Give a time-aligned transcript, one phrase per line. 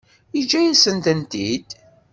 [0.35, 1.67] Yeǧǧa-yasent-tent-id.